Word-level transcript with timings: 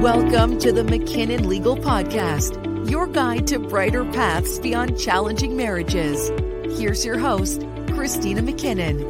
Welcome 0.00 0.58
to 0.60 0.72
the 0.72 0.82
McKinnon 0.82 1.46
Legal 1.46 1.76
Podcast, 1.76 2.88
your 2.88 3.06
guide 3.06 3.46
to 3.48 3.58
brighter 3.58 4.04
paths 4.04 4.58
beyond 4.58 4.98
challenging 4.98 5.56
marriages. 5.56 6.30
Here's 6.78 7.04
your 7.04 7.18
host, 7.18 7.62
Christina 7.88 8.42
McKinnon. 8.42 9.02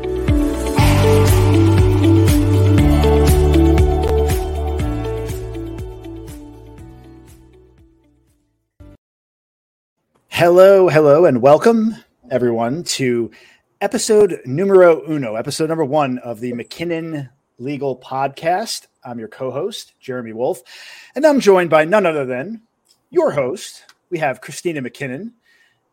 Hello, 10.28 10.88
hello, 10.88 11.24
and 11.24 11.40
welcome 11.40 11.96
everyone 12.30 12.84
to 12.84 13.30
episode 13.86 14.40
numero 14.44 15.08
uno, 15.08 15.36
episode 15.36 15.68
number 15.68 15.84
one 15.84 16.18
of 16.18 16.40
the 16.40 16.52
McKinnon 16.52 17.30
Legal 17.60 17.96
Podcast. 17.96 18.88
I'm 19.04 19.20
your 19.20 19.28
co 19.28 19.52
host, 19.52 19.92
Jeremy 20.00 20.32
Wolf, 20.32 20.60
and 21.14 21.24
I'm 21.24 21.38
joined 21.38 21.70
by 21.70 21.84
none 21.84 22.04
other 22.04 22.24
than 22.24 22.62
your 23.10 23.30
host. 23.30 23.84
We 24.10 24.18
have 24.18 24.40
Christina 24.40 24.82
McKinnon. 24.82 25.34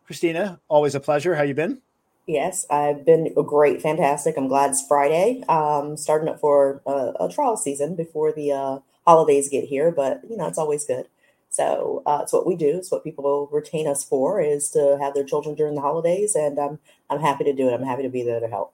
Christina, 0.07 0.59
always 0.69 0.95
a 0.95 0.99
pleasure. 0.99 1.35
How 1.35 1.43
you 1.43 1.53
been? 1.53 1.83
Yes, 2.25 2.65
I've 2.67 3.05
been 3.05 3.31
great, 3.31 3.79
fantastic. 3.79 4.37
I'm 4.37 4.47
glad 4.47 4.71
it's 4.71 4.87
Friday. 4.87 5.43
Um, 5.47 5.95
starting 5.95 6.29
up 6.29 6.39
for 6.39 6.81
a, 6.87 7.13
a 7.19 7.31
trial 7.31 7.57
season 7.57 7.95
before 7.95 8.31
the 8.31 8.53
uh, 8.53 8.79
holidays 9.05 9.49
get 9.49 9.65
here, 9.65 9.91
but 9.91 10.21
you 10.27 10.35
know 10.35 10.47
it's 10.47 10.57
always 10.57 10.83
good. 10.83 11.05
So 11.53 12.01
uh, 12.07 12.21
it's 12.23 12.33
what 12.33 12.47
we 12.47 12.55
do. 12.55 12.77
It's 12.77 12.91
what 12.91 13.03
people 13.03 13.47
retain 13.51 13.87
us 13.87 14.03
for 14.03 14.41
is 14.41 14.69
to 14.71 14.97
have 14.99 15.13
their 15.13 15.23
children 15.23 15.53
during 15.53 15.75
the 15.75 15.81
holidays, 15.81 16.35
and 16.35 16.57
I'm 16.59 16.79
I'm 17.11 17.21
happy 17.21 17.43
to 17.43 17.53
do 17.53 17.69
it. 17.69 17.73
I'm 17.73 17.83
happy 17.83 18.01
to 18.01 18.09
be 18.09 18.23
there 18.23 18.39
to 18.39 18.47
help. 18.47 18.73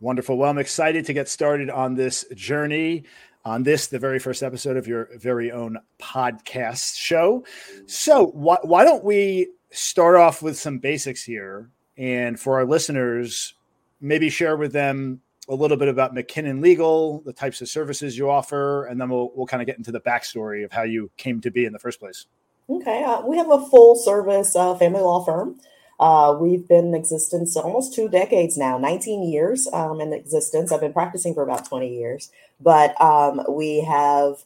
Wonderful. 0.00 0.36
Well, 0.36 0.50
I'm 0.50 0.58
excited 0.58 1.06
to 1.06 1.12
get 1.12 1.28
started 1.28 1.70
on 1.70 1.94
this 1.94 2.24
journey 2.34 3.04
on 3.44 3.62
this, 3.62 3.86
the 3.86 3.98
very 3.98 4.18
first 4.18 4.42
episode 4.42 4.76
of 4.76 4.86
your 4.86 5.08
very 5.16 5.52
own 5.52 5.78
podcast 6.00 6.96
show. 6.96 7.44
So, 7.86 8.26
why, 8.28 8.56
why 8.62 8.84
don't 8.84 9.04
we 9.04 9.50
start 9.70 10.16
off 10.16 10.42
with 10.42 10.58
some 10.58 10.78
basics 10.78 11.22
here? 11.22 11.70
And 11.96 12.40
for 12.40 12.56
our 12.56 12.64
listeners, 12.64 13.54
maybe 14.00 14.30
share 14.30 14.56
with 14.56 14.72
them 14.72 15.20
a 15.48 15.54
little 15.54 15.76
bit 15.76 15.88
about 15.88 16.14
McKinnon 16.14 16.62
Legal, 16.62 17.20
the 17.20 17.32
types 17.32 17.60
of 17.60 17.68
services 17.68 18.16
you 18.16 18.30
offer, 18.30 18.86
and 18.86 19.00
then 19.00 19.10
we'll, 19.10 19.30
we'll 19.34 19.46
kind 19.46 19.60
of 19.60 19.66
get 19.66 19.76
into 19.76 19.92
the 19.92 20.00
backstory 20.00 20.64
of 20.64 20.72
how 20.72 20.82
you 20.82 21.10
came 21.16 21.40
to 21.42 21.50
be 21.50 21.64
in 21.64 21.72
the 21.72 21.78
first 21.78 22.00
place. 22.00 22.26
Okay. 22.68 23.04
Uh, 23.04 23.20
we 23.26 23.36
have 23.36 23.50
a 23.50 23.64
full 23.66 23.94
service 23.94 24.56
uh, 24.56 24.74
family 24.76 25.02
law 25.02 25.24
firm. 25.24 25.60
Uh, 26.00 26.36
we've 26.40 26.66
been 26.66 26.86
in 26.86 26.94
existence 26.94 27.56
almost 27.56 27.94
two 27.94 28.08
decades 28.08 28.56
now, 28.56 28.78
19 28.78 29.30
years 29.30 29.68
um, 29.72 30.00
in 30.00 30.12
existence. 30.12 30.72
I've 30.72 30.80
been 30.80 30.92
practicing 30.92 31.34
for 31.34 31.42
about 31.42 31.68
20 31.68 31.94
years, 31.94 32.32
but 32.60 33.00
um, 33.00 33.42
we 33.48 33.80
have 33.80 34.44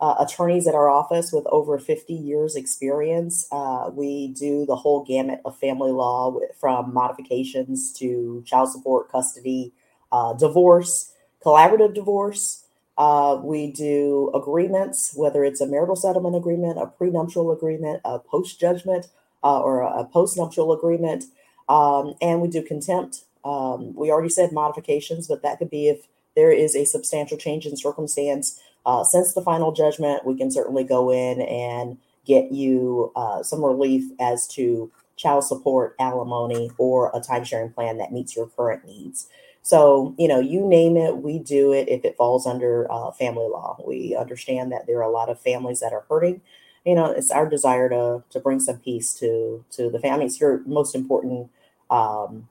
uh, 0.00 0.14
attorneys 0.20 0.66
at 0.66 0.74
our 0.74 0.88
office 0.88 1.32
with 1.32 1.44
over 1.48 1.78
50 1.78 2.14
years 2.14 2.56
experience. 2.56 3.46
Uh, 3.52 3.90
we 3.92 4.28
do 4.28 4.64
the 4.64 4.76
whole 4.76 5.04
gamut 5.04 5.40
of 5.44 5.58
family 5.58 5.90
law 5.90 6.38
from 6.58 6.94
modifications 6.94 7.92
to 7.94 8.42
child 8.46 8.72
support, 8.72 9.10
custody, 9.10 9.72
uh, 10.12 10.32
divorce, 10.34 11.12
collaborative 11.44 11.94
divorce. 11.94 12.64
Uh, 12.98 13.40
we 13.42 13.72
do 13.72 14.30
agreements, 14.34 15.12
whether 15.16 15.44
it's 15.44 15.60
a 15.60 15.66
marital 15.66 15.96
settlement 15.96 16.36
agreement, 16.36 16.78
a 16.78 16.86
prenuptial 16.86 17.50
agreement, 17.50 18.00
a 18.04 18.18
post 18.18 18.60
judgment 18.60 19.06
uh, 19.42 19.60
or 19.60 19.80
a, 19.80 20.00
a 20.00 20.04
postnuptial 20.04 20.76
agreement. 20.76 21.24
Um, 21.68 22.14
and 22.20 22.42
we 22.42 22.48
do 22.48 22.62
contempt. 22.62 23.24
Um, 23.44 23.94
we 23.94 24.10
already 24.10 24.28
said 24.28 24.52
modifications, 24.52 25.28
but 25.28 25.42
that 25.42 25.58
could 25.58 25.70
be 25.70 25.88
if 25.88 26.06
there 26.36 26.50
is 26.50 26.76
a 26.76 26.84
substantial 26.84 27.38
change 27.38 27.64
in 27.64 27.76
circumstance 27.76 28.60
uh, 28.84 29.04
since 29.04 29.34
the 29.34 29.42
final 29.42 29.72
judgment. 29.72 30.26
We 30.26 30.36
can 30.36 30.50
certainly 30.50 30.84
go 30.84 31.10
in 31.10 31.40
and 31.40 31.98
get 32.26 32.52
you 32.52 33.12
uh, 33.16 33.42
some 33.42 33.64
relief 33.64 34.10
as 34.20 34.46
to 34.48 34.90
child 35.16 35.44
support, 35.44 35.94
alimony, 35.98 36.70
or 36.78 37.10
a 37.14 37.20
time 37.20 37.44
sharing 37.44 37.72
plan 37.72 37.98
that 37.98 38.12
meets 38.12 38.34
your 38.34 38.46
current 38.46 38.84
needs. 38.86 39.28
So, 39.62 40.14
you 40.18 40.26
know, 40.26 40.40
you 40.40 40.66
name 40.66 40.96
it, 40.96 41.18
we 41.18 41.38
do 41.38 41.72
it 41.72 41.88
if 41.88 42.04
it 42.04 42.16
falls 42.16 42.46
under 42.46 42.90
uh, 42.90 43.10
family 43.12 43.46
law. 43.48 43.76
We 43.86 44.16
understand 44.16 44.72
that 44.72 44.86
there 44.86 44.98
are 44.98 45.08
a 45.08 45.10
lot 45.10 45.28
of 45.28 45.40
families 45.40 45.80
that 45.80 45.92
are 45.92 46.04
hurting 46.08 46.40
you 46.84 46.94
know, 46.94 47.10
it's 47.10 47.30
our 47.30 47.48
desire 47.48 47.88
to 47.88 48.22
to 48.30 48.40
bring 48.40 48.60
some 48.60 48.78
peace 48.78 49.12
to 49.14 49.64
to 49.72 49.90
the 49.90 49.98
family. 50.00 50.26
It's 50.26 50.40
your 50.40 50.62
most 50.66 50.94
important 50.94 51.50
um, 51.90 52.48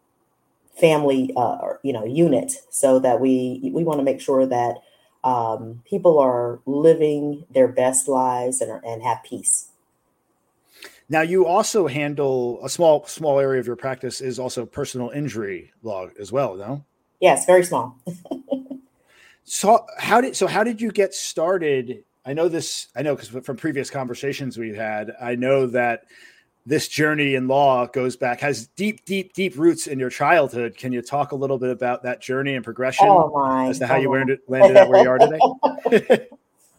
family, 0.80 1.34
uh, 1.36 1.58
you 1.84 1.94
know, 1.94 2.06
unit, 2.06 2.54
so 2.70 3.00
that 3.00 3.20
we 3.20 3.72
we 3.74 3.84
want 3.84 4.00
to 4.00 4.04
make 4.04 4.22
sure 4.22 4.46
that 4.46 4.78
um, 5.24 5.82
people 5.86 6.20
are 6.20 6.60
living 6.66 7.46
their 7.50 7.68
best 7.68 8.08
lives 8.08 8.62
and 8.62 8.84
and 8.86 9.02
have 9.02 9.24
peace. 9.24 9.70
Now, 11.12 11.22
you 11.22 11.48
also 11.48 11.88
handle 11.88 12.64
a 12.64 12.70
small 12.70 13.06
small 13.08 13.40
area 13.40 13.60
of 13.60 13.66
your 13.66 13.76
practice 13.76 14.22
is 14.22 14.38
also 14.38 14.66
personal 14.66 15.10
injury 15.10 15.74
law 15.82 16.08
as 16.20 16.32
well, 16.32 16.56
no? 16.56 16.86
Yes, 17.20 17.46
very 17.46 17.64
small. 17.64 18.00
so 19.44 19.86
how 19.98 20.22
did 20.22 20.36
so 20.36 20.48
how 20.48 20.64
did 20.64 20.80
you 20.80 20.92
get 20.92 21.14
started 21.14 22.04
I 22.30 22.34
know 22.34 22.48
this, 22.48 22.90
I 22.96 23.02
know 23.02 23.16
because 23.16 23.30
from 23.30 23.58
previous 23.58 23.90
conversations 23.90 24.56
we've 24.56 24.76
had, 24.76 25.16
I 25.20 25.34
know 25.34 25.66
that 25.68 26.04
this 26.64 26.88
journey 26.88 27.34
in 27.34 27.48
law 27.48 27.88
goes 27.88 28.16
back, 28.16 28.42
has 28.42 28.68
deep, 28.68 29.04
deep, 29.06 29.34
deep 29.34 29.58
roots 29.58 29.88
in 29.88 29.98
your 29.98 30.12
childhood. 30.12 30.78
Can 30.78 30.92
you 30.92 31.02
talk 31.02 31.32
a 31.32 31.36
little 31.36 31.58
bit 31.58 31.72
about 31.72 32.04
that 32.04 32.22
journey 32.22 32.54
and 32.54 32.64
progression 32.64 33.08
oh 33.10 33.68
as 33.68 33.80
to 33.80 33.88
how 33.88 33.96
you 33.96 34.12
landed, 34.12 34.40
landed 34.48 34.78
up 34.78 34.90
where 34.90 35.02
you 35.02 35.10
are 35.10 35.18
today? 35.18 35.40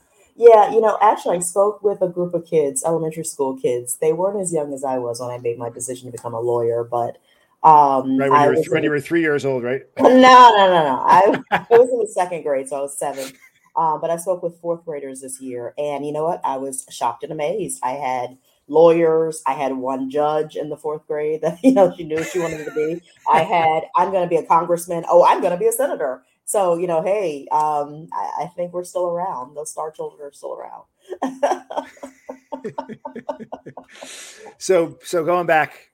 yeah, 0.37 0.71
you 0.71 0.81
know, 0.81 0.97
actually, 1.01 1.39
I 1.39 1.41
spoke 1.41 1.83
with 1.83 2.01
a 2.03 2.09
group 2.09 2.34
of 2.34 2.47
kids, 2.47 2.84
elementary 2.84 3.25
school 3.25 3.57
kids. 3.57 3.97
They 3.97 4.12
weren't 4.12 4.41
as 4.41 4.53
young 4.53 4.72
as 4.72 4.84
I 4.84 4.99
was 4.99 5.19
when 5.19 5.31
I 5.31 5.39
made 5.39 5.59
my 5.59 5.71
decision 5.71 6.07
to 6.07 6.12
become 6.12 6.34
a 6.34 6.41
lawyer, 6.41 6.84
but 6.84 7.19
um, 7.62 8.16
right 8.16 8.31
when, 8.31 8.43
you 8.43 8.48
were, 8.48 8.65
when 8.71 8.78
in, 8.78 8.84
you 8.84 8.91
were, 8.91 9.00
three 9.00 9.21
years 9.21 9.44
old, 9.44 9.62
right? 9.62 9.82
No, 10.00 10.10
no, 10.10 10.66
no, 10.66 10.84
no. 10.84 11.04
I, 11.06 11.43
I 11.50 11.66
was 11.71 11.91
in 11.91 11.98
the 11.98 12.10
second 12.10 12.43
grade, 12.43 12.69
so 12.69 12.78
I 12.78 12.81
was 12.81 12.98
seven. 12.98 13.31
Uh, 13.76 13.98
but 13.98 14.10
I 14.10 14.16
spoke 14.16 14.43
with 14.43 14.60
fourth 14.60 14.84
graders 14.84 15.21
this 15.21 15.41
year, 15.41 15.75
and 15.78 16.04
you 16.04 16.12
know 16.12 16.25
what? 16.25 16.41
I 16.44 16.56
was 16.56 16.87
shocked 16.91 17.22
and 17.22 17.32
amazed. 17.32 17.81
I 17.82 17.93
had 17.93 18.38
lawyers. 18.66 19.43
I 19.47 19.53
had 19.53 19.76
one 19.76 20.10
judge 20.10 20.56
in 20.56 20.71
the 20.71 20.76
fourth 20.76 21.06
grade 21.06 21.43
that 21.43 21.59
you 21.62 21.72
know 21.72 21.94
she 21.97 22.04
knew 22.04 22.22
she 22.25 22.38
wanted 22.38 22.65
to 22.65 22.72
be. 22.72 23.03
I 23.31 23.43
had 23.43 23.84
I'm 23.94 24.10
going 24.10 24.25
to 24.25 24.28
be 24.28 24.37
a 24.37 24.47
congressman. 24.47 25.04
Oh, 25.09 25.25
I'm 25.25 25.41
going 25.41 25.53
to 25.53 25.59
be 25.59 25.66
a 25.66 25.72
senator. 25.72 26.25
So 26.44 26.78
you 26.78 26.87
know, 26.87 27.03
hey, 27.03 27.47
um, 27.53 28.09
I, 28.12 28.42
I, 28.42 28.47
think 28.56 28.72
we're 28.72 28.82
still 28.82 29.06
around. 29.06 29.54
Those 29.54 29.71
star 29.71 29.92
children 29.92 30.27
are 30.27 30.32
still 30.32 30.54
around. 30.54 30.84
so 34.59 34.98
so 35.04 35.25
going 35.25 35.47
back 35.47 35.90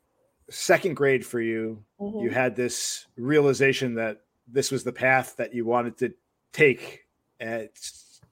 second 0.51 0.95
grade 0.95 1.25
for 1.25 1.41
you, 1.41 1.83
mm-hmm. 2.01 2.21
you 2.21 2.31
had 2.31 2.57
this 2.57 3.07
realization 3.17 3.95
that 3.95 4.23
this 4.47 4.71
was 4.71 4.85
the 4.85 4.93
path 4.93 5.37
that 5.37 5.55
you 5.55 5.65
wanted 5.65 5.99
to 5.99 6.15
take 6.53 7.07
uh, 7.41 7.63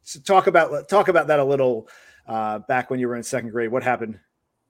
so 0.02 0.20
talk 0.20 0.46
about 0.46 0.88
talk 0.88 1.08
about 1.08 1.28
that 1.28 1.40
a 1.40 1.44
little. 1.44 1.88
Uh, 2.26 2.58
back 2.60 2.88
when 2.88 2.98
you 2.98 3.06
were 3.06 3.16
in 3.16 3.22
second 3.22 3.50
grade, 3.50 3.70
what 3.70 3.82
happened? 3.82 4.18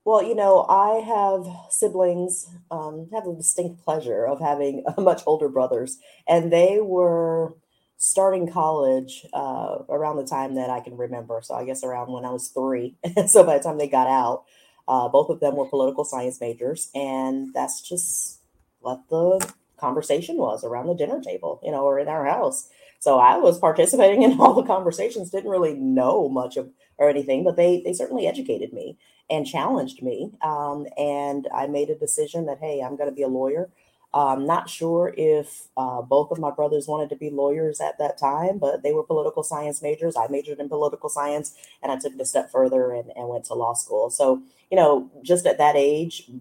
Well, 0.03 0.21
you 0.21 0.35
know, 0.35 0.65
I 0.67 0.99
have 0.99 1.47
siblings. 1.69 2.47
Um, 2.69 3.07
have 3.13 3.25
a 3.25 3.33
distinct 3.33 3.83
pleasure 3.83 4.25
of 4.25 4.41
having 4.41 4.83
much 4.97 5.21
older 5.25 5.47
brothers, 5.47 5.97
and 6.27 6.51
they 6.51 6.79
were 6.81 7.55
starting 7.97 8.51
college 8.51 9.25
uh, 9.33 9.77
around 9.87 10.17
the 10.17 10.25
time 10.25 10.55
that 10.55 10.69
I 10.69 10.81
can 10.81 10.97
remember. 10.97 11.39
So 11.41 11.53
I 11.53 11.65
guess 11.65 11.83
around 11.83 12.11
when 12.11 12.25
I 12.25 12.31
was 12.31 12.49
three. 12.49 12.97
so 13.27 13.43
by 13.45 13.57
the 13.57 13.63
time 13.63 13.77
they 13.77 13.87
got 13.87 14.07
out, 14.07 14.43
uh, 14.87 15.07
both 15.07 15.29
of 15.29 15.39
them 15.39 15.55
were 15.55 15.65
political 15.65 16.05
science 16.05 16.39
majors, 16.39 16.89
and 16.93 17.53
that's 17.53 17.81
just 17.81 18.39
what 18.79 19.01
the 19.09 19.53
conversation 19.77 20.37
was 20.37 20.63
around 20.63 20.87
the 20.87 20.93
dinner 20.95 21.21
table, 21.21 21.59
you 21.63 21.71
know, 21.71 21.83
or 21.83 21.99
in 21.99 22.07
our 22.07 22.25
house. 22.25 22.69
So 22.99 23.19
I 23.19 23.37
was 23.37 23.59
participating 23.59 24.23
in 24.23 24.39
all 24.39 24.53
the 24.53 24.63
conversations, 24.63 25.29
didn't 25.29 25.51
really 25.51 25.73
know 25.73 26.29
much 26.29 26.57
of 26.57 26.69
or 26.97 27.09
anything, 27.09 27.43
but 27.43 27.55
they 27.55 27.81
they 27.83 27.93
certainly 27.93 28.27
educated 28.27 28.73
me 28.73 28.97
and 29.29 29.45
challenged 29.45 30.01
me. 30.01 30.31
Um, 30.41 30.87
and 30.97 31.47
I 31.53 31.67
made 31.67 31.89
a 31.89 31.95
decision 31.95 32.45
that 32.45 32.59
hey, 32.59 32.81
I'm 32.81 32.95
going 32.95 33.09
to 33.09 33.15
be 33.15 33.23
a 33.23 33.27
lawyer. 33.27 33.69
I'm 34.15 34.45
not 34.45 34.69
sure 34.69 35.13
if 35.17 35.67
uh, 35.75 36.01
both 36.01 36.31
of 36.31 36.39
my 36.39 36.49
brothers 36.49 36.87
wanted 36.87 37.09
to 37.09 37.17
be 37.17 37.29
lawyers 37.29 37.81
at 37.81 37.97
that 37.99 38.17
time, 38.17 38.57
but 38.59 38.81
they 38.81 38.93
were 38.93 39.03
political 39.03 39.43
science 39.43 39.81
majors. 39.81 40.15
I 40.15 40.27
majored 40.29 40.59
in 40.59 40.69
political 40.69 41.09
science, 41.09 41.53
and 41.83 41.91
I 41.91 41.97
took 41.97 42.13
it 42.13 42.21
a 42.21 42.25
step 42.25 42.49
further 42.49 42.93
and, 42.93 43.11
and 43.17 43.27
went 43.27 43.43
to 43.45 43.53
law 43.55 43.73
school. 43.73 44.09
So, 44.09 44.41
you 44.71 44.77
know, 44.77 45.11
just 45.21 45.45
at 45.45 45.57
that 45.57 45.75
age, 45.75 46.31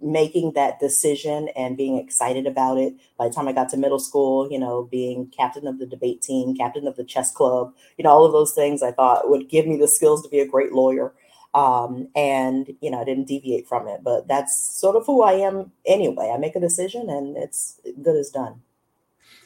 making 0.00 0.52
that 0.52 0.78
decision 0.78 1.48
and 1.56 1.76
being 1.76 1.96
excited 1.96 2.46
about 2.46 2.76
it. 2.76 2.94
By 3.18 3.28
the 3.28 3.34
time 3.34 3.48
I 3.48 3.52
got 3.52 3.70
to 3.70 3.78
middle 3.78 3.98
school, 3.98 4.50
you 4.52 4.58
know, 4.58 4.84
being 4.84 5.32
captain 5.34 5.66
of 5.66 5.78
the 5.78 5.86
debate 5.86 6.20
team, 6.20 6.54
captain 6.54 6.86
of 6.86 6.96
the 6.96 7.04
chess 7.04 7.32
club, 7.32 7.74
you 7.96 8.04
know, 8.04 8.10
all 8.10 8.26
of 8.26 8.32
those 8.32 8.52
things 8.52 8.82
I 8.82 8.92
thought 8.92 9.30
would 9.30 9.48
give 9.48 9.66
me 9.66 9.76
the 9.78 9.88
skills 9.88 10.22
to 10.22 10.28
be 10.28 10.40
a 10.40 10.46
great 10.46 10.72
lawyer. 10.72 11.14
Um, 11.56 12.08
and, 12.14 12.70
you 12.82 12.90
know, 12.90 13.00
I 13.00 13.04
didn't 13.04 13.24
deviate 13.24 13.66
from 13.66 13.88
it, 13.88 14.04
but 14.04 14.28
that's 14.28 14.78
sort 14.78 14.94
of 14.94 15.06
who 15.06 15.22
I 15.22 15.32
am 15.32 15.72
anyway. 15.86 16.30
I 16.32 16.36
make 16.36 16.54
a 16.54 16.60
decision 16.60 17.08
and 17.08 17.34
it's 17.34 17.80
good 18.02 18.14
as 18.14 18.28
done. 18.28 18.60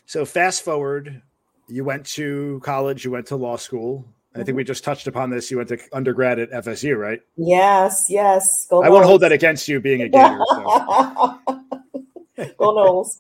So 0.07 0.25
fast 0.25 0.65
forward, 0.65 1.23
you 1.69 1.85
went 1.85 2.05
to 2.07 2.61
college, 2.65 3.05
you 3.05 3.13
went 3.13 3.27
to 3.27 3.37
law 3.37 3.57
school. 3.57 4.05
I 4.35 4.43
think 4.43 4.57
we 4.57 4.65
just 4.65 4.83
touched 4.83 5.07
upon 5.07 5.31
this. 5.31 5.53
You 5.53 5.59
went 5.59 5.69
to 5.69 5.79
undergrad 5.93 6.41
at 6.41 6.51
FSU, 6.51 6.97
right? 6.97 7.21
Yes, 7.37 8.07
yes. 8.09 8.67
Go 8.69 8.83
I 8.83 8.89
won't 8.89 9.05
hold 9.05 9.21
that 9.21 9.31
against 9.31 9.69
you 9.69 9.81
being 9.81 10.03
a 10.03 10.09
Gator. 10.09 10.41
So. 10.49 11.41
Go 12.59 12.75
Noles. 12.75 13.19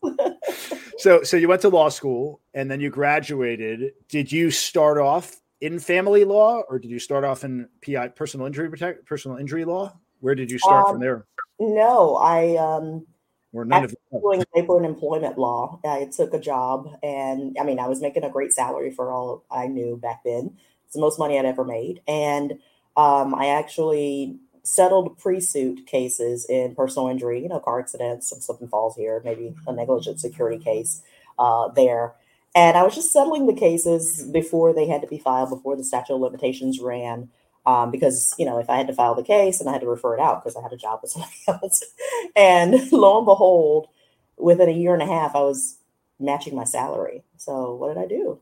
so, 0.98 1.22
so 1.22 1.36
you 1.36 1.46
went 1.46 1.62
to 1.62 1.68
law 1.68 1.90
school 1.90 2.40
and 2.54 2.68
then 2.68 2.80
you 2.80 2.90
graduated. 2.90 3.92
Did 4.08 4.32
you 4.32 4.50
start 4.50 4.98
off 4.98 5.36
in 5.60 5.78
family 5.78 6.24
law, 6.24 6.62
or 6.68 6.78
did 6.78 6.90
you 6.90 6.98
start 6.98 7.24
off 7.24 7.44
in 7.44 7.68
PI, 7.84 8.08
personal 8.08 8.46
injury 8.46 8.70
protect, 8.70 9.06
personal 9.06 9.36
injury 9.36 9.64
law? 9.64 9.96
Where 10.20 10.34
did 10.34 10.50
you 10.50 10.58
start 10.58 10.86
um, 10.86 10.94
from 10.94 11.00
there? 11.00 11.26
No, 11.58 12.16
I 12.16 12.56
um, 12.56 13.06
or 13.52 13.64
none 13.64 13.84
of 13.84 13.94
doing 14.12 14.44
labor 14.54 14.76
and 14.76 14.86
employment 14.86 15.38
law. 15.38 15.80
I 15.84 16.08
took 16.14 16.34
a 16.34 16.40
job, 16.40 16.88
and 17.02 17.56
I 17.60 17.64
mean, 17.64 17.78
I 17.78 17.88
was 17.88 18.00
making 18.00 18.24
a 18.24 18.30
great 18.30 18.52
salary 18.52 18.90
for 18.90 19.10
all 19.12 19.44
I 19.50 19.66
knew 19.66 19.96
back 19.96 20.22
then. 20.24 20.56
It's 20.84 20.94
the 20.94 21.00
most 21.00 21.18
money 21.18 21.38
I'd 21.38 21.44
ever 21.44 21.64
made, 21.64 22.00
and 22.06 22.52
um, 22.96 23.34
I 23.34 23.48
actually 23.48 24.38
settled 24.62 25.18
pre-suit 25.18 25.86
cases 25.86 26.44
in 26.48 26.74
personal 26.74 27.08
injury, 27.08 27.42
you 27.42 27.48
know, 27.48 27.60
car 27.60 27.80
accidents, 27.80 28.28
some 28.28 28.40
slip 28.40 28.60
and 28.60 28.68
falls 28.68 28.94
here, 28.94 29.22
maybe 29.24 29.54
a 29.66 29.72
negligent 29.72 30.20
security 30.20 30.62
case 30.62 31.02
uh, 31.38 31.68
there. 31.68 32.14
And 32.54 32.76
I 32.76 32.82
was 32.82 32.94
just 32.94 33.12
settling 33.12 33.46
the 33.46 33.54
cases 33.54 34.24
before 34.32 34.72
they 34.72 34.86
had 34.86 35.02
to 35.02 35.06
be 35.06 35.18
filed, 35.18 35.50
before 35.50 35.76
the 35.76 35.84
statute 35.84 36.14
of 36.14 36.20
limitations 36.20 36.80
ran 36.80 37.28
um, 37.66 37.90
because 37.90 38.34
you 38.38 38.46
know 38.46 38.58
if 38.58 38.70
I 38.70 38.76
had 38.76 38.86
to 38.86 38.94
file 38.94 39.14
the 39.14 39.22
case 39.22 39.60
and 39.60 39.68
I 39.68 39.72
had 39.72 39.82
to 39.82 39.86
refer 39.88 40.14
it 40.14 40.20
out 40.20 40.42
because 40.42 40.56
I 40.56 40.62
had 40.62 40.72
a 40.72 40.76
job 40.76 41.00
with 41.02 41.10
somebody 41.12 41.34
else, 41.46 41.84
and 42.34 42.90
lo 42.92 43.18
and 43.18 43.26
behold, 43.26 43.88
within 44.36 44.68
a 44.68 44.72
year 44.72 44.94
and 44.94 45.02
a 45.02 45.06
half, 45.06 45.34
I 45.34 45.40
was 45.40 45.78
matching 46.18 46.54
my 46.54 46.64
salary. 46.64 47.22
So 47.36 47.74
what 47.74 47.94
did 47.94 48.02
I 48.02 48.06
do? 48.06 48.40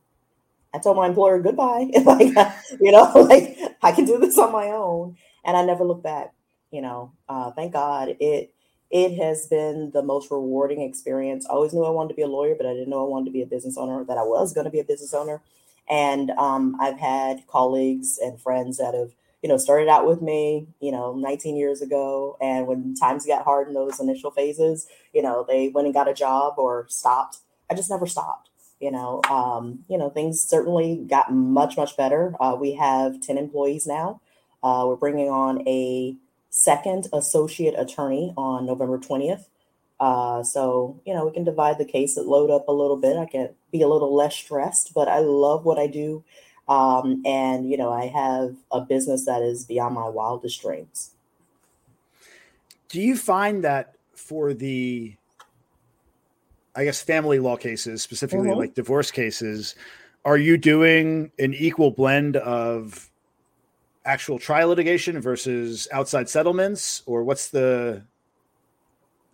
I 0.75 0.79
told 0.79 0.97
my 0.97 1.07
employer 1.07 1.41
goodbye. 1.41 1.91
like 2.05 2.35
you 2.81 2.93
know, 2.93 3.13
like 3.29 3.59
I 3.83 3.93
can 3.93 4.05
do 4.05 4.19
this 4.19 4.39
on 4.39 4.53
my 4.53 4.69
own, 4.69 5.17
and 5.45 5.57
I 5.57 5.65
never 5.65 5.85
looked 5.85 6.05
back. 6.05 6.33
You 6.71 6.83
know, 6.83 7.13
uh, 7.29 7.51
thank 7.53 7.73
God 7.73 8.17
it 8.21 8.53
it 8.91 9.17
has 9.23 9.47
been 9.47 9.91
the 9.93 10.03
most 10.03 10.31
rewarding 10.31 10.81
experience. 10.81 11.47
I 11.47 11.53
always 11.53 11.75
knew 11.75 11.85
I 11.85 11.91
wanted 11.91 12.11
to 12.11 12.15
be 12.15 12.23
a 12.23 12.27
lawyer, 12.29 12.55
but 12.55 12.67
I 12.67 12.73
didn't 12.73 12.89
know 12.89 13.05
I 13.05 13.09
wanted 13.09 13.27
to 13.27 13.33
be 13.33 13.43
a 13.43 13.47
business 13.47 13.77
owner. 13.77 14.03
That 14.05 14.17
I 14.17 14.23
was 14.23 14.55
going 14.55 14.65
to 14.65 14.71
be 14.71 14.81
a 14.81 14.85
business 14.85 15.13
owner. 15.13 15.43
And 15.89 16.31
um, 16.33 16.77
I've 16.81 16.99
had 16.99 17.47
colleagues 17.47 18.19
and 18.23 18.41
friends 18.41 18.79
that 18.79 18.95
have, 18.95 19.13
you 19.43 19.49
know, 19.49 19.57
started 19.57 19.89
out 19.89 20.07
with 20.07 20.21
me, 20.21 20.69
you 20.81 20.93
know, 20.93 21.15
19 21.15 21.57
years 21.57 21.81
ago. 21.81 22.37
And 22.41 22.67
when 22.67 22.95
times 22.95 23.27
got 23.27 23.45
hard 23.45 23.69
in 23.69 23.75
those 23.75 24.01
initial 24.01 24.31
phases, 24.31 24.87
you 25.13 25.23
know, 25.23 25.45
they 25.47 25.69
went 25.69 25.87
and 25.87 25.95
got 25.95 26.09
a 26.09 26.15
job 26.15 26.55
or 26.59 26.87
stopped. 26.89 27.39
I 27.71 27.75
just 27.75 27.91
never 27.91 28.07
stopped. 28.07 28.51
You 28.81 28.93
know, 28.93 29.21
um, 29.29 29.81
you 29.89 29.99
know, 29.99 30.09
things 30.09 30.41
certainly 30.41 31.05
got 31.09 31.33
much, 31.33 31.77
much 31.77 31.97
better. 31.97 32.35
Uh, 32.39 32.57
we 32.59 32.75
have 32.75 33.21
10 33.21 33.37
employees 33.37 33.87
now. 33.87 34.21
Uh, 34.63 34.85
we're 34.87 34.97
bringing 34.97 35.29
on 35.29 35.67
a 35.67 36.17
second 36.51 37.09
associate 37.13 37.75
attorney 37.79 38.33
on 38.37 38.67
November 38.67 38.99
20th. 38.99 39.45
Uh, 40.01 40.43
so, 40.43 41.01
you 41.05 41.13
know, 41.13 41.27
we 41.27 41.33
can 41.33 41.45
divide 41.45 41.79
the 41.79 41.85
case 41.85 42.17
load 42.17 42.51
up 42.51 42.69
a 42.69 42.73
little 42.73 42.97
bit. 42.97 43.17
I 43.17 43.27
can 43.27 43.51
be 43.73 43.83
a 43.83 43.89
little 43.89 44.15
less 44.15 44.37
stressed, 44.37 44.95
but 44.95 45.09
I 45.09 45.19
love 45.19 45.65
what 45.65 45.79
I 45.79 45.87
do. 45.87 46.25
Um, 46.69 47.23
and, 47.25 47.69
you 47.69 47.77
know, 47.77 47.93
I 47.93 48.07
have 48.07 48.55
a 48.71 48.81
business 48.81 49.25
that 49.27 49.43
is 49.43 49.65
beyond 49.65 49.95
my 49.95 50.09
wildest 50.09 50.61
dreams. 50.61 51.15
Do 52.89 53.01
you 53.01 53.17
find 53.17 53.65
that 53.65 53.95
for 54.15 54.55
the, 54.55 55.15
I 56.75 56.85
guess, 56.85 57.03
family 57.03 57.39
law 57.39 57.57
cases, 57.57 58.03
specifically 58.03 58.49
mm-hmm. 58.49 58.59
like 58.59 58.75
divorce 58.75 59.11
cases, 59.11 59.75
are 60.25 60.37
you 60.37 60.57
doing 60.57 61.33
an 61.39 61.55
equal 61.55 61.91
blend 61.91 62.37
of 62.37 63.08
actual 64.09 64.39
trial 64.39 64.71
litigation 64.71 65.21
versus 65.21 65.87
outside 65.93 66.29
settlements, 66.29 67.03
or 67.07 67.23
what's 67.23 67.51
the 67.51 68.03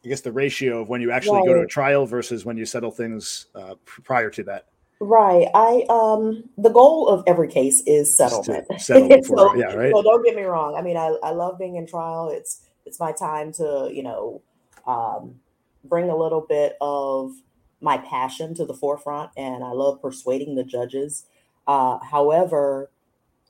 I 0.04 0.08
guess 0.08 0.20
the 0.20 0.32
ratio 0.32 0.82
of 0.82 0.88
when 0.88 1.00
you 1.00 1.10
actually 1.10 1.38
right. 1.38 1.46
go 1.46 1.54
to 1.54 1.60
a 1.60 1.66
trial 1.66 2.04
versus 2.04 2.44
when 2.44 2.58
you 2.58 2.66
settle 2.66 2.90
things 2.90 3.46
uh, 3.54 3.76
prior 3.84 4.28
to 4.30 4.42
that. 4.44 4.66
Right. 5.00 5.48
I 5.54 5.84
um 5.88 6.44
the 6.58 6.70
goal 6.70 7.08
of 7.08 7.24
every 7.26 7.48
case 7.48 7.82
is 7.86 8.14
settlement. 8.14 8.66
Settle 8.78 9.08
so, 9.22 9.54
yeah, 9.54 9.74
right. 9.74 9.92
So 9.92 10.02
don't 10.02 10.24
get 10.24 10.36
me 10.36 10.42
wrong. 10.42 10.76
I 10.76 10.82
mean, 10.82 10.96
I, 10.96 11.16
I 11.22 11.30
love 11.30 11.58
being 11.58 11.76
in 11.76 11.86
trial. 11.86 12.30
It's 12.30 12.66
it's 12.84 13.00
my 13.00 13.12
time 13.12 13.52
to, 13.54 13.90
you 13.92 14.02
know, 14.02 14.42
um, 14.86 15.36
bring 15.84 16.10
a 16.10 16.16
little 16.16 16.42
bit 16.42 16.76
of 16.80 17.32
my 17.80 17.98
passion 17.98 18.54
to 18.54 18.64
the 18.64 18.74
forefront 18.74 19.30
and 19.36 19.62
I 19.64 19.72
love 19.72 20.00
persuading 20.00 20.54
the 20.54 20.64
judges. 20.64 21.26
Uh, 21.66 21.98
however, 21.98 22.90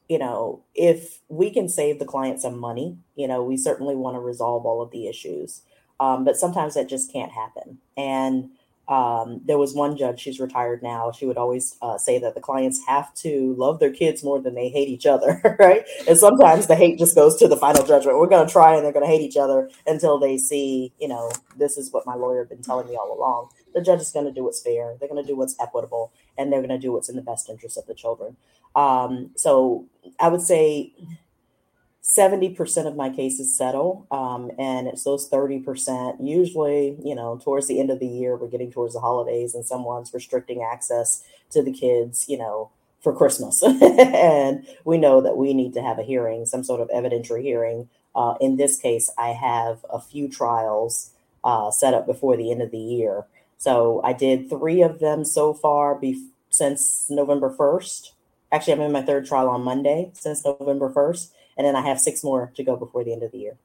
you 0.08 0.18
know, 0.18 0.62
if 0.74 1.20
we 1.28 1.50
can 1.50 1.68
save 1.68 1.98
the 1.98 2.04
client 2.04 2.40
some 2.40 2.58
money, 2.58 2.98
you 3.16 3.26
know, 3.26 3.42
we 3.42 3.56
certainly 3.56 3.94
want 3.94 4.16
to 4.16 4.20
resolve 4.20 4.66
all 4.66 4.82
of 4.82 4.90
the 4.90 5.06
issues. 5.06 5.62
Um, 6.00 6.24
but 6.24 6.36
sometimes 6.36 6.74
that 6.74 6.88
just 6.88 7.12
can't 7.12 7.32
happen. 7.32 7.78
And 7.96 8.50
um, 8.86 9.40
there 9.46 9.56
was 9.56 9.74
one 9.74 9.96
judge, 9.96 10.20
she's 10.20 10.38
retired 10.38 10.82
now. 10.82 11.10
She 11.10 11.24
would 11.24 11.38
always 11.38 11.76
uh, 11.80 11.96
say 11.96 12.18
that 12.18 12.34
the 12.34 12.40
clients 12.40 12.84
have 12.86 13.14
to 13.16 13.54
love 13.56 13.80
their 13.80 13.92
kids 13.92 14.22
more 14.22 14.40
than 14.40 14.54
they 14.54 14.68
hate 14.68 14.88
each 14.88 15.06
other, 15.06 15.56
right? 15.58 15.86
And 16.06 16.18
sometimes 16.18 16.66
the 16.66 16.74
hate 16.74 16.98
just 16.98 17.14
goes 17.14 17.36
to 17.36 17.48
the 17.48 17.56
final 17.56 17.86
judgment. 17.86 18.18
We're 18.18 18.26
going 18.26 18.46
to 18.46 18.52
try 18.52 18.74
and 18.74 18.84
they're 18.84 18.92
going 18.92 19.06
to 19.06 19.10
hate 19.10 19.22
each 19.22 19.38
other 19.38 19.70
until 19.86 20.18
they 20.18 20.36
see, 20.36 20.92
you 21.00 21.08
know, 21.08 21.30
this 21.56 21.78
is 21.78 21.92
what 21.92 22.04
my 22.06 22.14
lawyer 22.14 22.40
had 22.40 22.50
been 22.50 22.62
telling 22.62 22.86
me 22.88 22.96
all 22.96 23.16
along. 23.16 23.48
The 23.74 23.82
judge 23.82 24.00
is 24.00 24.12
going 24.12 24.26
to 24.26 24.32
do 24.32 24.44
what's 24.44 24.62
fair, 24.62 24.96
they're 24.98 25.08
going 25.08 25.22
to 25.22 25.28
do 25.28 25.36
what's 25.36 25.56
equitable, 25.60 26.12
and 26.38 26.52
they're 26.52 26.60
going 26.60 26.70
to 26.70 26.78
do 26.78 26.92
what's 26.92 27.08
in 27.08 27.16
the 27.16 27.22
best 27.22 27.48
interest 27.50 27.76
of 27.76 27.86
the 27.86 27.94
children. 27.94 28.36
Um, 28.74 29.30
so 29.36 29.86
I 30.18 30.28
would 30.28 30.42
say 30.42 30.92
70% 32.04 32.86
of 32.86 32.96
my 32.96 33.08
cases 33.08 33.56
settle 33.56 34.06
um, 34.10 34.50
and 34.58 34.86
it's 34.86 35.04
those 35.04 35.28
30% 35.30 36.16
usually 36.20 36.96
you 37.02 37.14
know 37.14 37.40
towards 37.42 37.66
the 37.66 37.80
end 37.80 37.90
of 37.90 37.98
the 37.98 38.06
year 38.06 38.36
we're 38.36 38.48
getting 38.48 38.70
towards 38.70 38.92
the 38.92 39.00
holidays 39.00 39.54
and 39.54 39.64
someone's 39.64 40.12
restricting 40.12 40.62
access 40.62 41.24
to 41.50 41.62
the 41.62 41.72
kids 41.72 42.26
you 42.28 42.36
know 42.36 42.70
for 43.00 43.16
christmas. 43.16 43.62
And 43.82 44.66
we 44.84 44.98
know 44.98 45.22
that 45.22 45.38
we 45.38 45.54
need 45.54 45.72
to 45.74 45.82
have 45.82 45.98
a 45.98 46.02
hearing 46.02 46.44
some 46.44 46.62
sort 46.62 46.82
of 46.82 46.88
evidentiary 46.90 47.42
hearing. 47.42 47.88
Uh, 48.14 48.34
in 48.38 48.56
this 48.56 48.78
case 48.78 49.10
i 49.16 49.28
have 49.28 49.84
a 49.90 49.98
few 49.98 50.28
trials 50.28 51.10
uh, 51.42 51.70
set 51.70 51.94
up 51.94 52.06
before 52.06 52.36
the 52.36 52.50
end 52.50 52.60
of 52.60 52.70
the 52.70 52.78
year 52.78 53.24
so 53.58 54.00
i 54.04 54.12
did 54.12 54.48
three 54.48 54.82
of 54.82 54.98
them 55.00 55.24
so 55.24 55.54
far 55.54 55.94
be- 55.94 56.28
since 56.50 57.06
november 57.10 57.54
1st 57.54 58.10
actually 58.52 58.72
i'm 58.72 58.80
in 58.80 58.92
my 58.92 59.02
third 59.02 59.26
trial 59.26 59.48
on 59.48 59.62
monday 59.62 60.10
since 60.14 60.44
november 60.44 60.90
1st 60.90 61.30
and 61.56 61.66
then 61.66 61.76
I 61.76 61.82
have 61.82 62.00
six 62.00 62.24
more 62.24 62.52
to 62.56 62.64
go 62.64 62.76
before 62.76 63.04
the 63.04 63.12
end 63.12 63.22
of 63.22 63.32
the 63.32 63.38
year. 63.38 63.56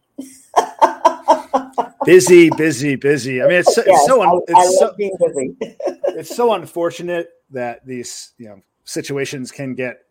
busy, 2.05 2.49
busy, 2.51 2.95
busy. 2.95 3.41
I 3.41 3.47
mean, 3.47 3.59
it's, 3.59 3.77
yes, 3.77 3.85
it's 3.87 4.05
so 4.05 4.21
un- 4.21 4.41
it's 4.47 4.59
I, 4.59 4.65
so, 4.79 4.93
being 4.97 5.17
busy. 5.19 5.55
it's 6.19 6.35
so 6.35 6.53
unfortunate 6.53 7.29
that 7.51 7.85
these 7.85 8.33
you 8.37 8.49
know 8.49 8.61
situations 8.83 9.51
can 9.51 9.73
get 9.73 10.05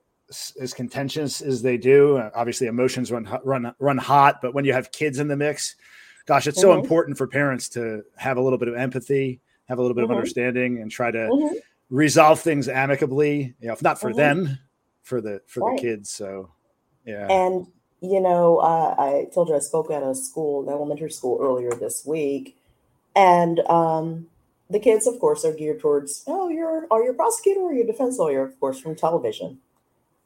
as 0.60 0.74
contentious 0.74 1.40
as 1.40 1.62
they 1.62 1.76
do. 1.76 2.18
Obviously, 2.34 2.66
emotions 2.66 3.12
run 3.12 3.28
run 3.44 3.74
run 3.78 3.98
hot, 3.98 4.40
but 4.42 4.54
when 4.54 4.64
you 4.64 4.72
have 4.72 4.90
kids 4.92 5.18
in 5.18 5.28
the 5.28 5.36
mix, 5.36 5.76
gosh, 6.26 6.46
it's 6.46 6.60
so 6.60 6.70
mm-hmm. 6.70 6.80
important 6.80 7.16
for 7.16 7.26
parents 7.26 7.68
to 7.70 8.02
have 8.16 8.36
a 8.36 8.40
little 8.40 8.58
bit 8.58 8.68
of 8.68 8.74
empathy, 8.74 9.40
have 9.68 9.78
a 9.78 9.82
little 9.82 9.94
bit 9.94 10.02
mm-hmm. 10.02 10.12
of 10.12 10.18
understanding, 10.18 10.80
and 10.80 10.90
try 10.90 11.10
to 11.10 11.18
mm-hmm. 11.18 11.54
resolve 11.90 12.40
things 12.40 12.68
amicably. 12.68 13.54
You 13.60 13.68
know, 13.68 13.72
if 13.74 13.82
not 13.82 14.00
for 14.00 14.10
mm-hmm. 14.10 14.18
them, 14.18 14.58
for 15.02 15.20
the 15.20 15.40
for 15.46 15.60
right. 15.60 15.76
the 15.76 15.82
kids. 15.82 16.10
So 16.10 16.50
yeah. 17.08 17.26
And, 17.30 17.66
you 18.02 18.20
know, 18.20 18.58
uh, 18.58 18.94
I 18.98 19.28
told 19.32 19.48
you 19.48 19.56
I 19.56 19.60
spoke 19.60 19.90
at 19.90 20.02
a 20.02 20.14
school, 20.14 20.62
an 20.62 20.68
elementary 20.68 21.10
school 21.10 21.38
earlier 21.40 21.70
this 21.70 22.04
week. 22.04 22.58
And 23.16 23.60
um, 23.60 24.26
the 24.68 24.78
kids, 24.78 25.06
of 25.06 25.18
course, 25.18 25.42
are 25.44 25.54
geared 25.54 25.80
towards, 25.80 26.22
oh, 26.26 26.50
you're, 26.50 26.86
are 26.90 27.02
you 27.02 27.12
a 27.12 27.14
prosecutor 27.14 27.60
or 27.60 27.72
you 27.72 27.82
a 27.82 27.86
defense 27.86 28.18
lawyer, 28.18 28.44
of 28.44 28.60
course, 28.60 28.78
from 28.78 28.94
television. 28.94 29.58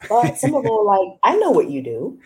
But 0.09 0.37
some 0.39 0.55
of 0.55 0.65
them 0.65 0.73
are 0.73 0.85
like, 0.85 1.17
I 1.23 1.37
know 1.37 1.53
what 1.53 1.71
you 1.71 1.83
do 1.83 2.19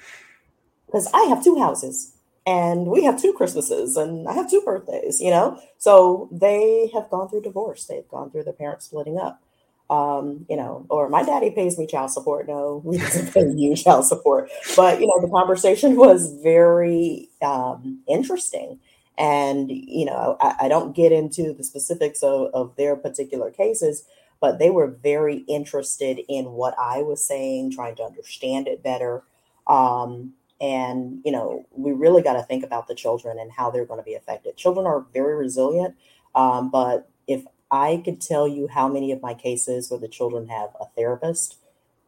because 0.87 1.07
I 1.13 1.25
have 1.25 1.45
two 1.45 1.59
houses 1.59 2.15
and 2.47 2.87
we 2.87 3.05
have 3.05 3.21
two 3.21 3.33
Christmases 3.33 3.97
and 3.97 4.29
I 4.29 4.33
have 4.35 4.49
two 4.49 4.63
birthdays, 4.63 5.21
you 5.21 5.31
know? 5.31 5.61
So 5.79 6.29
they 6.31 6.91
have 6.95 7.11
gone 7.11 7.29
through 7.29 7.43
divorce. 7.43 7.85
They've 7.87 8.09
gone 8.09 8.31
through 8.31 8.45
their 8.45 8.53
parents 8.53 8.87
splitting 8.87 9.19
up 9.19 9.43
um, 9.89 10.47
you 10.49 10.57
know, 10.57 10.85
or 10.89 11.09
my 11.09 11.23
daddy 11.23 11.51
pays 11.51 11.79
me 11.79 11.87
child 11.87 12.11
support. 12.11 12.49
No, 12.49 12.83
he 12.91 12.99
doesn't 12.99 13.33
pay 13.33 13.49
you 13.55 13.77
child 13.77 14.05
support. 14.05 14.51
But 14.75 15.01
you 15.01 15.07
know, 15.07 15.21
the 15.21 15.31
conversation 15.31 15.97
was 15.97 16.33
very 16.43 17.29
um, 17.43 18.03
interesting, 18.09 18.81
and 19.17 19.71
you 19.71 20.05
know, 20.05 20.37
I, 20.41 20.55
I, 20.63 20.69
don't 20.69 20.95
get 20.95 21.13
into 21.13 21.53
the 21.53 21.63
specifics 21.63 22.23
of, 22.23 22.51
of 22.53 22.75
their 22.77 22.97
particular 22.97 23.51
cases, 23.51 24.05
but 24.41 24.59
they 24.59 24.71
were 24.71 24.89
very 24.89 25.39
interested 25.49 26.21
in 26.29 26.53
what 26.53 26.75
I 26.79 27.03
was 27.03 27.25
saying, 27.25 27.73
trying 27.73 27.95
to 27.97 28.03
understand 28.03 28.67
it 28.67 28.83
better. 28.83 29.23
Um, 29.69 30.33
and 30.61 31.21
you 31.25 31.33
know, 31.33 31.67
we 31.73 31.93
really 31.93 32.23
got 32.23 32.35
to 32.35 32.43
think 32.43 32.65
about 32.65 32.89
the 32.89 32.95
children 32.95 33.39
and 33.39 33.53
how 33.53 33.71
they're 33.71 33.85
going 33.85 34.01
to 34.01 34.05
be 34.05 34.15
affected. 34.15 34.57
Children 34.57 34.87
are 34.87 35.07
very 35.13 35.35
resilient, 35.35 35.95
um, 36.35 36.71
but 36.71 37.09
if 37.27 37.45
I 37.71 38.01
could 38.05 38.21
tell 38.21 38.47
you 38.47 38.69
how 38.69 38.89
many 38.89 39.13
of 39.13 39.21
my 39.21 39.35
cases 39.35 39.91
where 39.91 40.01
the 40.01 40.09
children 40.09 40.49
have 40.49 40.71
a 40.81 40.87
therapist, 40.97 41.57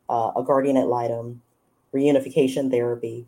uh, 0.09 0.33
a 0.37 0.43
guardian 0.43 0.77
ad 0.77 0.87
litem, 0.87 1.43
reunification 1.93 2.71
therapy, 2.71 3.27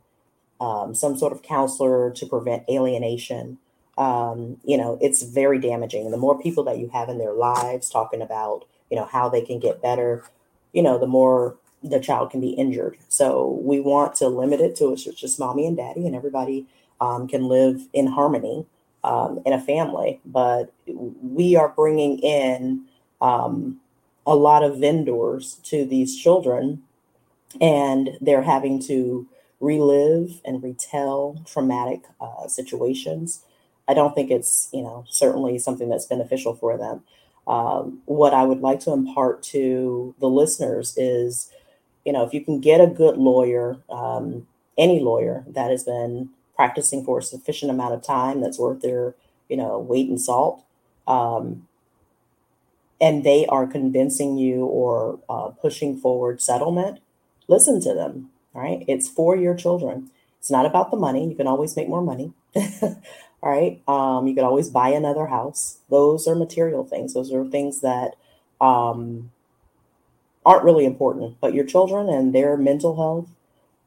um, 0.60 0.94
some 0.94 1.16
sort 1.16 1.32
of 1.32 1.42
counselor 1.42 2.10
to 2.10 2.26
prevent 2.26 2.68
alienation. 2.68 3.58
Um, 3.98 4.58
you 4.64 4.76
know, 4.76 4.98
it's 5.00 5.22
very 5.22 5.58
damaging. 5.58 6.04
And 6.04 6.12
the 6.12 6.18
more 6.18 6.40
people 6.40 6.64
that 6.64 6.78
you 6.78 6.88
have 6.88 7.08
in 7.08 7.18
their 7.18 7.32
lives 7.32 7.88
talking 7.90 8.22
about, 8.22 8.64
you 8.90 8.96
know, 8.96 9.04
how 9.04 9.28
they 9.28 9.42
can 9.42 9.58
get 9.58 9.82
better, 9.82 10.24
you 10.72 10.82
know, 10.82 10.98
the 10.98 11.06
more 11.06 11.56
the 11.82 12.00
child 12.00 12.30
can 12.30 12.40
be 12.40 12.50
injured. 12.50 12.98
So 13.08 13.60
we 13.62 13.80
want 13.80 14.14
to 14.16 14.28
limit 14.28 14.60
it 14.60 14.76
to 14.76 14.92
it's 14.92 15.04
just 15.04 15.38
mommy 15.38 15.66
and 15.66 15.76
daddy, 15.76 16.06
and 16.06 16.14
everybody 16.14 16.66
um, 17.00 17.26
can 17.26 17.48
live 17.48 17.88
in 17.92 18.06
harmony 18.06 18.66
um, 19.02 19.40
in 19.46 19.52
a 19.52 19.60
family. 19.60 20.20
But 20.24 20.72
we 20.86 21.56
are 21.56 21.70
bringing 21.70 22.18
in 22.18 22.84
um, 23.20 23.80
a 24.26 24.36
lot 24.36 24.62
of 24.62 24.78
vendors 24.78 25.54
to 25.64 25.84
these 25.84 26.16
children, 26.16 26.82
and 27.60 28.10
they're 28.20 28.42
having 28.42 28.80
to 28.82 29.26
relive 29.60 30.40
and 30.44 30.62
retell 30.62 31.42
traumatic 31.46 32.04
uh, 32.20 32.46
situations. 32.48 33.44
I 33.88 33.94
don't 33.94 34.14
think 34.14 34.30
it's, 34.30 34.68
you 34.72 34.82
know, 34.82 35.04
certainly 35.08 35.58
something 35.58 35.88
that's 35.88 36.06
beneficial 36.06 36.54
for 36.54 36.78
them. 36.78 37.02
Um, 37.46 38.00
what 38.04 38.32
I 38.32 38.44
would 38.44 38.60
like 38.60 38.80
to 38.80 38.92
impart 38.92 39.42
to 39.44 40.14
the 40.20 40.28
listeners 40.28 40.94
is, 40.96 41.50
you 42.04 42.12
know, 42.12 42.24
if 42.24 42.32
you 42.32 42.44
can 42.44 42.60
get 42.60 42.80
a 42.80 42.86
good 42.86 43.16
lawyer, 43.16 43.78
um, 43.90 44.46
any 44.78 45.00
lawyer 45.00 45.44
that 45.48 45.70
has 45.70 45.84
been 45.84 46.30
practicing 46.56 47.04
for 47.04 47.18
a 47.18 47.22
sufficient 47.22 47.70
amount 47.70 47.94
of 47.94 48.02
time 48.02 48.40
that's 48.40 48.58
worth 48.58 48.82
their, 48.82 49.14
you 49.48 49.56
know, 49.56 49.78
weight 49.78 50.08
in 50.08 50.18
salt, 50.18 50.64
um, 51.06 51.66
and 53.00 53.24
they 53.24 53.46
are 53.46 53.66
convincing 53.66 54.36
you 54.36 54.64
or 54.66 55.18
uh, 55.28 55.48
pushing 55.48 55.96
forward 55.96 56.40
settlement, 56.40 57.00
listen 57.48 57.80
to 57.80 57.94
them 57.94 58.30
right? 58.52 58.84
It's 58.88 59.08
for 59.08 59.36
your 59.36 59.54
children. 59.54 60.10
It's 60.38 60.50
not 60.50 60.66
about 60.66 60.90
the 60.90 60.96
money. 60.96 61.28
You 61.28 61.34
can 61.34 61.46
always 61.46 61.76
make 61.76 61.88
more 61.88 62.02
money. 62.02 62.32
all 62.56 62.96
right. 63.42 63.82
Um, 63.86 64.26
you 64.26 64.34
can 64.34 64.44
always 64.44 64.70
buy 64.70 64.90
another 64.90 65.26
house. 65.26 65.78
Those 65.88 66.26
are 66.26 66.34
material 66.34 66.84
things. 66.84 67.14
Those 67.14 67.32
are 67.32 67.44
things 67.44 67.80
that 67.80 68.16
um, 68.60 69.30
aren't 70.44 70.64
really 70.64 70.84
important. 70.84 71.36
But 71.40 71.54
your 71.54 71.64
children 71.64 72.08
and 72.08 72.34
their 72.34 72.56
mental 72.56 72.96
health, 72.96 73.28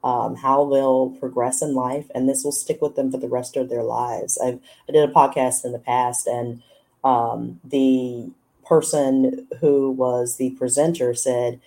um, 0.04 0.36
how 0.36 0.70
they'll 0.70 1.12
progress 1.12 1.62
in 1.62 1.74
life, 1.74 2.06
and 2.14 2.28
this 2.28 2.44
will 2.44 2.52
stick 2.52 2.82
with 2.82 2.96
them 2.96 3.12
for 3.12 3.18
the 3.18 3.28
rest 3.28 3.56
of 3.56 3.70
their 3.70 3.84
lives. 3.84 4.38
I've, 4.38 4.60
I 4.88 4.92
did 4.92 5.10
a 5.10 5.14
podcast 5.14 5.66
in 5.66 5.72
the 5.72 5.80
past, 5.80 6.28
and 6.28 6.62
um, 7.04 7.60
the 7.64 8.32
person 8.66 9.48
who 9.60 9.92
was 9.92 10.38
the 10.38 10.52
presenter 10.52 11.14
said 11.14 11.60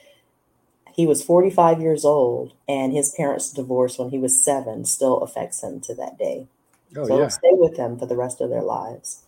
he 0.93 1.07
was 1.07 1.23
45 1.23 1.81
years 1.81 2.05
old, 2.05 2.55
and 2.66 2.93
his 2.93 3.12
parents' 3.12 3.52
divorce 3.52 3.99
when 3.99 4.11
he 4.11 4.19
was 4.19 4.43
seven 4.43 4.85
still 4.87 5.19
affects 5.19 5.62
him 5.62 5.81
to 5.83 5.95
that 5.95 6.19
day. 6.19 6.49
Oh, 6.97 7.07
so 7.07 7.21
yeah. 7.21 7.28
stay 7.28 7.50
with 7.52 7.76
them 7.76 7.99
for 7.99 8.07
the 8.07 8.16
rest 8.16 8.40
of 8.40 8.49
their 8.49 8.62
lives. 8.62 9.23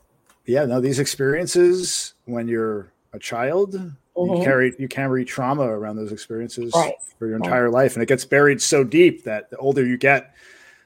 Yeah, 0.46 0.64
no, 0.64 0.80
these 0.80 0.98
experiences 0.98 2.14
when 2.24 2.48
you're 2.48 2.90
a 3.12 3.18
child, 3.18 3.92
mm-hmm. 4.26 4.36
you 4.36 4.44
carry 4.44 4.74
you 4.78 4.88
carry 4.88 5.24
trauma 5.24 5.64
around 5.64 5.96
those 5.96 6.12
experiences 6.12 6.72
right. 6.74 6.94
for 7.18 7.26
your 7.26 7.36
entire 7.36 7.64
right. 7.64 7.84
life, 7.84 7.94
and 7.94 8.02
it 8.02 8.06
gets 8.06 8.24
buried 8.24 8.60
so 8.60 8.84
deep 8.84 9.24
that 9.24 9.50
the 9.50 9.56
older 9.56 9.84
you 9.84 9.96
get, 9.96 10.34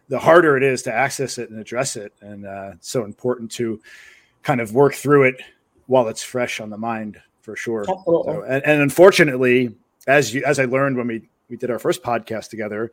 the 0.08 0.18
harder 0.18 0.56
it 0.56 0.62
is 0.62 0.82
to 0.82 0.92
access 0.92 1.38
it 1.38 1.50
and 1.50 1.58
address 1.58 1.96
it. 1.96 2.12
And 2.20 2.46
uh, 2.46 2.72
it's 2.74 2.90
so 2.90 3.04
important 3.04 3.50
to 3.52 3.80
kind 4.42 4.60
of 4.60 4.74
work 4.74 4.94
through 4.94 5.24
it 5.24 5.40
while 5.86 6.08
it's 6.08 6.22
fresh 6.22 6.60
on 6.60 6.70
the 6.70 6.78
mind, 6.78 7.20
for 7.42 7.56
sure. 7.56 7.84
So, 7.84 8.44
and, 8.46 8.64
and 8.64 8.82
unfortunately, 8.82 9.74
as 10.06 10.34
you 10.34 10.44
as 10.44 10.58
I 10.58 10.64
learned 10.64 10.96
when 10.96 11.06
we 11.06 11.28
we 11.48 11.56
did 11.56 11.70
our 11.70 11.78
first 11.78 12.02
podcast 12.02 12.50
together, 12.50 12.92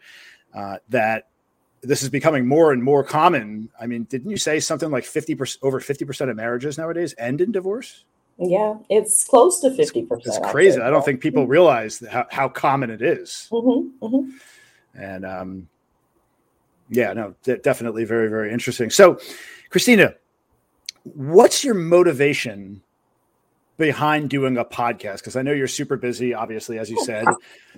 uh, 0.53 0.77
that 0.89 1.27
this 1.81 2.03
is 2.03 2.09
becoming 2.09 2.45
more 2.45 2.73
and 2.73 2.83
more 2.83 3.03
common. 3.03 3.69
I 3.79 3.87
mean, 3.87 4.03
didn't 4.03 4.29
you 4.29 4.37
say 4.37 4.59
something 4.59 4.91
like 4.91 5.05
fifty 5.05 5.35
percent 5.35 5.63
over 5.63 5.79
fifty 5.79 6.05
percent 6.05 6.29
of 6.29 6.37
marriages 6.37 6.77
nowadays 6.77 7.15
end 7.17 7.41
in 7.41 7.51
divorce? 7.51 8.03
Yeah, 8.41 8.75
it's 8.89 9.25
close 9.25 9.59
to 9.61 9.75
fifty 9.75 10.03
percent. 10.03 10.37
It's 10.37 10.51
crazy. 10.51 10.79
I 10.79 10.89
don't 10.89 11.03
think 11.03 11.19
people 11.19 11.45
realize 11.45 12.01
how, 12.09 12.25
how 12.31 12.47
common 12.47 12.89
it 12.89 13.01
is. 13.01 13.49
Mm-hmm, 13.51 14.05
mm-hmm. 14.05 14.29
And 14.95 15.25
um, 15.25 15.69
yeah, 16.89 17.11
no, 17.11 17.35
definitely 17.43 18.05
very 18.05 18.29
very 18.29 18.53
interesting. 18.53 18.89
So, 18.89 19.19
Christina, 19.69 20.15
what's 21.03 21.65
your 21.65 21.73
motivation 21.73 22.81
behind 23.75 24.29
doing 24.29 24.57
a 24.57 24.63
podcast? 24.63 25.17
Because 25.17 25.35
I 25.35 25.41
know 25.41 25.51
you're 25.51 25.67
super 25.67 25.97
busy, 25.97 26.33
obviously, 26.33 26.79
as 26.79 26.89
you 26.89 27.03
said. 27.03 27.25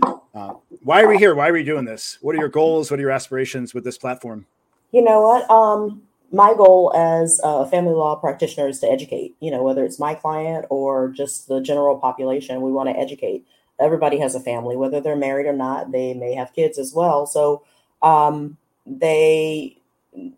Uh, 0.04 0.54
why 0.84 1.02
are 1.02 1.08
we 1.08 1.18
here? 1.18 1.34
Why 1.34 1.50
are 1.50 1.54
we 1.54 1.64
doing 1.64 1.86
this? 1.86 2.20
What 2.22 2.36
are 2.36 2.40
your 2.40 2.50
goals? 2.50 2.92
What 2.92 3.00
are 3.00 3.02
your 3.02 3.12
aspirations 3.12 3.74
with 3.74 3.84
this 3.84 3.98
platform? 3.98 4.46
You 4.92 5.04
know 5.04 5.22
what? 5.22 5.50
Um, 5.50 6.04
my 6.32 6.54
goal 6.54 6.94
as 6.96 7.40
a 7.44 7.66
family 7.68 7.94
law 7.94 8.16
practitioner 8.16 8.68
is 8.70 8.80
to 8.80 8.90
educate, 8.90 9.36
you 9.40 9.52
know, 9.52 9.64
whether 9.64 9.84
it's 9.84 10.00
my 10.00 10.16
client 10.16 10.66
or 10.70 11.10
just 11.10 11.48
the 11.48 11.62
general 11.62 11.98
population, 11.98 12.62
we 12.62 12.72
want 12.72 12.90
to 12.90 12.98
educate. 12.98 13.46
Everybody 13.80 14.20
has 14.20 14.36
a 14.36 14.40
family, 14.40 14.78
whether 14.78 15.02
they're 15.02 15.16
married 15.16 15.48
or 15.48 15.54
not, 15.54 15.92
they 15.92 16.14
may 16.14 16.36
have 16.36 16.54
kids 16.54 16.78
as 16.78 16.94
well. 16.94 17.26
So 17.26 17.64
um, 18.02 18.58
they 18.86 19.78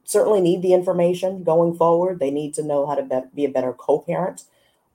certainly 0.05 0.41
need 0.41 0.61
the 0.61 0.73
information 0.73 1.43
going 1.43 1.75
forward. 1.75 2.19
They 2.19 2.31
need 2.31 2.53
to 2.55 2.63
know 2.63 2.85
how 2.87 2.95
to 2.95 3.23
be 3.35 3.45
a 3.45 3.49
better 3.49 3.73
co 3.73 3.99
parent 3.99 4.43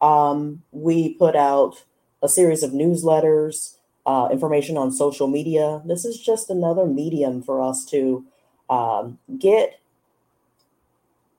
um, 0.01 0.63
we 0.73 1.15
put 1.15 1.37
out 1.37 1.85
a 2.23 2.29
series 2.29 2.63
of 2.63 2.73
newsletters, 2.73 3.77
uh, 4.07 4.29
information 4.31 4.77
on 4.77 4.93
social 4.93 5.27
media. 5.27 5.83
This 5.85 6.05
is 6.05 6.19
just 6.19 6.51
another 6.51 6.87
medium 6.87 7.43
for 7.43 7.61
us 7.61 7.85
to 7.87 8.25
um, 8.71 9.19
get 9.39 9.78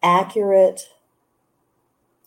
accurate 0.01 0.82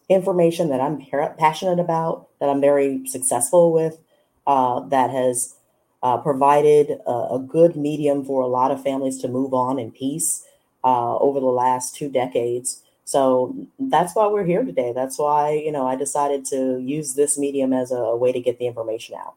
information 0.08 0.68
that 0.68 0.80
I'm 0.80 1.00
passionate 1.38 1.78
about, 1.78 2.28
that 2.40 2.48
I'm 2.48 2.60
very 2.60 3.06
successful 3.06 3.72
with, 3.72 3.98
uh, 4.46 4.80
that 4.88 5.10
has 5.10 5.54
uh, 6.02 6.18
provided 6.18 6.98
a, 7.06 7.34
a, 7.34 7.38
good 7.38 7.76
medium 7.76 8.24
for 8.24 8.42
a 8.42 8.48
lot 8.48 8.72
of 8.72 8.82
families 8.82 9.18
to 9.18 9.28
move 9.28 9.54
on 9.54 9.78
in 9.78 9.92
peace 9.92 10.44
uh, 10.82 11.16
over 11.18 11.38
the 11.38 11.46
last 11.46 11.94
two 11.94 12.08
decades. 12.08 12.82
So 13.04 13.54
that's 13.78 14.14
why 14.14 14.26
we're 14.26 14.44
here 14.44 14.64
today. 14.64 14.92
That's 14.92 15.18
why, 15.18 15.52
you 15.52 15.70
know, 15.70 15.86
I 15.86 15.96
decided 15.96 16.44
to 16.46 16.78
use 16.80 17.14
this 17.14 17.38
medium 17.38 17.72
as 17.72 17.92
a 17.92 18.16
way 18.16 18.32
to 18.32 18.40
get 18.40 18.58
the 18.58 18.66
information 18.66 19.16
out. 19.16 19.34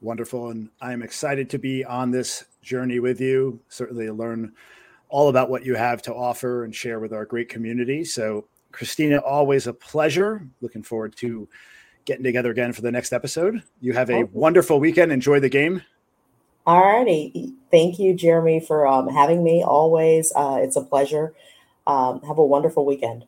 Wonderful. 0.00 0.50
And 0.50 0.68
I'm 0.80 1.02
excited 1.02 1.48
to 1.50 1.58
be 1.58 1.84
on 1.84 2.10
this 2.10 2.44
journey 2.62 3.00
with 3.00 3.20
you, 3.20 3.60
certainly 3.68 4.10
learn 4.10 4.52
all 5.14 5.28
about 5.28 5.48
what 5.48 5.64
you 5.64 5.76
have 5.76 6.02
to 6.02 6.12
offer 6.12 6.64
and 6.64 6.74
share 6.74 6.98
with 6.98 7.12
our 7.12 7.24
great 7.24 7.48
community. 7.48 8.02
So, 8.02 8.48
Christina, 8.72 9.18
always 9.18 9.68
a 9.68 9.72
pleasure. 9.72 10.44
Looking 10.60 10.82
forward 10.82 11.14
to 11.18 11.48
getting 12.04 12.24
together 12.24 12.50
again 12.50 12.72
for 12.72 12.82
the 12.82 12.90
next 12.90 13.12
episode. 13.12 13.62
You 13.80 13.92
have 13.92 14.10
a 14.10 14.24
wonderful 14.32 14.80
weekend. 14.80 15.12
Enjoy 15.12 15.38
the 15.38 15.48
game. 15.48 15.82
All 16.66 16.84
righty. 16.84 17.54
Thank 17.70 18.00
you, 18.00 18.12
Jeremy, 18.12 18.58
for 18.58 18.88
um, 18.88 19.06
having 19.06 19.44
me. 19.44 19.62
Always, 19.62 20.32
uh, 20.34 20.58
it's 20.60 20.74
a 20.74 20.82
pleasure. 20.82 21.32
Um, 21.86 22.20
have 22.22 22.38
a 22.38 22.44
wonderful 22.44 22.84
weekend. 22.84 23.24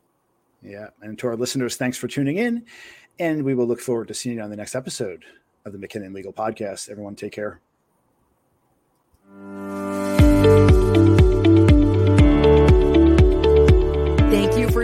Yeah. 0.63 0.89
And 1.03 1.17
to 1.21 1.29
our 1.29 1.37
listeners, 1.37 1.77
thanks 1.77 1.97
for 1.97 2.09
tuning 2.09 2.39
in. 2.39 2.67
And 3.21 3.45
we 3.45 3.55
will 3.55 3.67
look 3.67 3.81
forward 3.81 4.09
to 4.09 4.15
seeing 4.15 4.39
you 4.39 4.43
on 4.43 4.51
the 4.51 4.57
next 4.57 4.75
episode 4.75 5.25
of 5.65 5.71
the 5.71 5.79
McKinnon 5.79 6.13
Legal 6.13 6.33
Podcast. 6.33 6.91
Everyone, 6.91 7.15
take 7.15 7.31
care. 7.31 7.61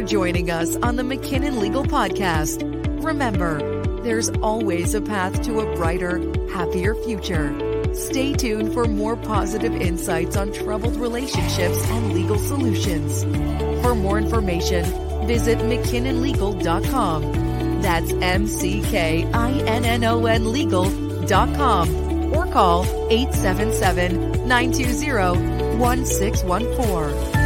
For 0.03 0.09
joining 0.09 0.51
us 0.51 0.77
on 0.77 0.97
the 0.97 1.03
McKinnon 1.03 1.61
Legal 1.61 1.85
Podcast. 1.85 2.63
Remember, 3.03 3.61
there's 4.03 4.31
always 4.41 4.95
a 4.95 5.01
path 5.01 5.43
to 5.45 5.61
a 5.61 5.77
brighter, 5.77 6.19
happier 6.51 6.95
future. 6.95 7.55
Stay 7.95 8.33
tuned 8.33 8.73
for 8.73 8.87
more 8.87 9.17
positive 9.17 9.75
insights 9.75 10.37
on 10.37 10.53
troubled 10.53 10.97
relationships 10.97 11.85
and 11.89 12.15
legal 12.15 12.39
solutions. 12.39 13.25
For 13.83 13.95
more 13.95 14.19
information, 14.19 14.85
visit 15.27 15.59
McKinnonLegal.com. 15.59 17.83
That's 17.83 18.13
M 18.13 18.47
C 18.47 18.83
K 18.83 19.31
I 19.33 19.53
N 19.53 19.85
N 19.85 20.05
O 20.05 20.27
N 20.27 20.53
legal.com 20.53 22.35
or 22.35 22.47
call 22.47 22.85
877 23.11 24.49
920 24.49 25.79
1614. 25.79 27.42